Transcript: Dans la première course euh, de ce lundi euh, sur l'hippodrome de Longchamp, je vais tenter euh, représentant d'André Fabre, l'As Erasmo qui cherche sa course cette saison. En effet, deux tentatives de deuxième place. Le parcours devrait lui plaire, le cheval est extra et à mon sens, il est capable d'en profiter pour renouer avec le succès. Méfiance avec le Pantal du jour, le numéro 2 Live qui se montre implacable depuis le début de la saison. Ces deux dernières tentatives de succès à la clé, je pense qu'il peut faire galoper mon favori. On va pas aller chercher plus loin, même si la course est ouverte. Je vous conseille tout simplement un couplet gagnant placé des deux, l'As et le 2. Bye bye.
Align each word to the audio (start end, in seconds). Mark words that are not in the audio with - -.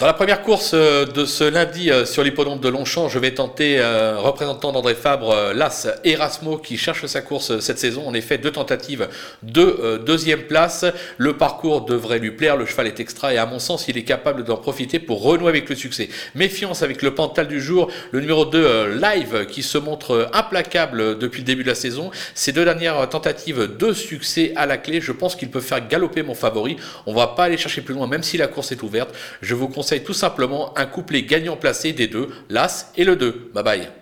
Dans 0.00 0.06
la 0.06 0.12
première 0.12 0.42
course 0.42 0.74
euh, 0.74 1.06
de 1.06 1.24
ce 1.24 1.42
lundi 1.42 1.90
euh, 1.90 2.04
sur 2.04 2.22
l'hippodrome 2.22 2.60
de 2.60 2.68
Longchamp, 2.68 3.08
je 3.08 3.18
vais 3.18 3.34
tenter 3.34 3.80
euh, 3.80 4.16
représentant 4.20 4.70
d'André 4.70 4.94
Fabre, 4.94 5.52
l'As 5.52 5.88
Erasmo 6.04 6.56
qui 6.56 6.78
cherche 6.78 7.06
sa 7.06 7.20
course 7.20 7.58
cette 7.58 7.80
saison. 7.80 8.06
En 8.06 8.14
effet, 8.14 8.38
deux 8.38 8.52
tentatives 8.52 9.08
de 9.42 10.00
deuxième 10.06 10.42
place. 10.42 10.84
Le 11.16 11.36
parcours 11.36 11.84
devrait 11.84 12.20
lui 12.20 12.30
plaire, 12.30 12.56
le 12.56 12.64
cheval 12.64 12.86
est 12.86 13.00
extra 13.00 13.34
et 13.34 13.38
à 13.38 13.46
mon 13.46 13.58
sens, 13.58 13.88
il 13.88 13.98
est 13.98 14.04
capable 14.04 14.44
d'en 14.44 14.56
profiter 14.56 15.00
pour 15.00 15.20
renouer 15.20 15.48
avec 15.48 15.68
le 15.68 15.74
succès. 15.74 16.10
Méfiance 16.36 16.84
avec 16.84 17.02
le 17.02 17.12
Pantal 17.12 17.48
du 17.48 17.60
jour, 17.60 17.90
le 18.12 18.20
numéro 18.20 18.44
2 18.44 19.00
Live 19.02 19.46
qui 19.46 19.64
se 19.64 19.78
montre 19.78 20.30
implacable 20.32 21.18
depuis 21.18 21.40
le 21.40 21.46
début 21.46 21.64
de 21.64 21.68
la 21.70 21.74
saison. 21.74 22.12
Ces 22.34 22.52
deux 22.52 22.64
dernières 22.64 23.08
tentatives 23.08 23.76
de 23.76 23.92
succès 23.92 24.52
à 24.54 24.64
la 24.64 24.76
clé, 24.76 25.00
je 25.00 25.10
pense 25.10 25.34
qu'il 25.34 25.50
peut 25.50 25.60
faire 25.60 25.88
galoper 25.88 26.22
mon 26.22 26.36
favori. 26.36 26.76
On 27.06 27.14
va 27.14 27.26
pas 27.26 27.44
aller 27.44 27.56
chercher 27.56 27.80
plus 27.80 27.94
loin, 27.94 28.06
même 28.06 28.22
si 28.22 28.36
la 28.36 28.46
course 28.46 28.70
est 28.70 28.84
ouverte. 28.84 29.12
Je 29.42 29.56
vous 29.56 29.66
conseille 29.88 30.04
tout 30.04 30.12
simplement 30.12 30.76
un 30.76 30.84
couplet 30.84 31.22
gagnant 31.22 31.56
placé 31.56 31.94
des 31.94 32.08
deux, 32.08 32.28
l'As 32.50 32.92
et 32.98 33.04
le 33.04 33.16
2. 33.16 33.52
Bye 33.54 33.64
bye. 33.64 33.97